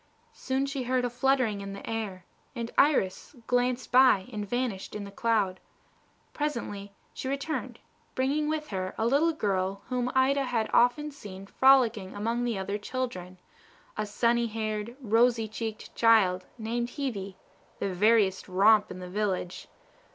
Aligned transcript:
Soon 0.33 0.65
she 0.65 0.81
heard 0.81 1.05
a 1.05 1.11
fluttering 1.11 1.61
in 1.61 1.73
the 1.73 1.87
air, 1.87 2.25
and 2.55 2.71
Iris 2.75 3.35
glanced 3.45 3.91
by 3.91 4.27
and 4.33 4.49
vanished 4.49 4.95
in 4.95 5.03
the 5.03 5.11
cloud. 5.11 5.59
Presently 6.33 6.91
she 7.13 7.27
returned, 7.27 7.77
bringing 8.15 8.49
with 8.49 8.69
her 8.69 8.95
a 8.97 9.05
little 9.05 9.31
girl 9.31 9.83
whom 9.89 10.11
Ida 10.15 10.45
had 10.45 10.71
often 10.73 11.11
seen 11.11 11.45
frolicking 11.45 12.15
among 12.15 12.45
the 12.45 12.57
other 12.57 12.79
children, 12.79 13.37
a 13.95 14.07
sunny 14.07 14.47
haired, 14.47 14.97
rosy 15.01 15.47
cheeked 15.47 15.93
child, 15.93 16.47
named 16.57 16.89
Hebe, 16.97 17.35
the 17.77 17.93
veriest 17.93 18.47
romp 18.47 18.89
in 18.89 18.97
the 18.97 19.07
village. 19.07 19.67